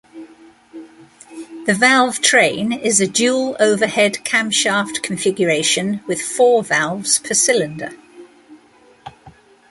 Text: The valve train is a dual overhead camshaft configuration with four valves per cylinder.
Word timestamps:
The 1.67 1.75
valve 1.75 2.21
train 2.21 2.73
is 2.73 2.99
a 2.99 3.05
dual 3.07 3.55
overhead 3.59 4.13
camshaft 4.25 5.03
configuration 5.03 6.01
with 6.07 6.19
four 6.19 6.63
valves 6.63 7.19
per 7.19 7.35
cylinder. 7.35 7.91